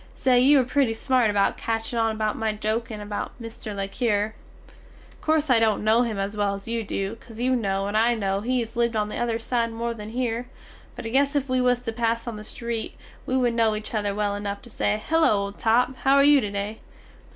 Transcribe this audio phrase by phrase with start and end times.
[0.15, 3.75] Say you were pretty smart about catching on about my jokin about Mr.
[3.75, 4.33] le Cure.
[5.21, 8.15] Corse I dont no him as well as you do, caus you no and I
[8.15, 10.47] no he has lived on the other side more than hear,
[10.95, 12.95] but I guess if we was to pass on the street,
[13.27, 16.41] we wood no each other well enuf to say, Hello, old top, how are you
[16.41, 16.79] to day?